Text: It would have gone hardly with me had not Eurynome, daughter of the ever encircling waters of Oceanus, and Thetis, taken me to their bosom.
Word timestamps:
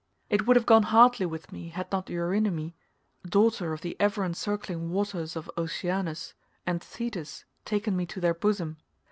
It 0.31 0.47
would 0.47 0.55
have 0.55 0.65
gone 0.65 0.81
hardly 0.89 1.27
with 1.27 1.51
me 1.51 1.69
had 1.69 1.91
not 1.91 2.09
Eurynome, 2.09 2.73
daughter 3.23 3.71
of 3.71 3.81
the 3.81 3.95
ever 3.99 4.25
encircling 4.25 4.89
waters 4.89 5.35
of 5.35 5.47
Oceanus, 5.55 6.33
and 6.65 6.81
Thetis, 6.81 7.45
taken 7.65 7.95
me 7.95 8.07
to 8.07 8.19
their 8.19 8.33
bosom. 8.33 8.77